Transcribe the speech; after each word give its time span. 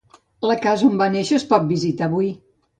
La 0.51 0.55
casa 0.63 0.87
on 0.87 0.97
va 1.03 1.09
néixer 1.17 1.37
es 1.41 1.47
pot 1.53 1.71
visitar 1.75 2.11
avui. 2.11 2.35